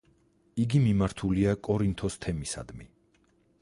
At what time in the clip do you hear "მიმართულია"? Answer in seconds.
0.85-1.55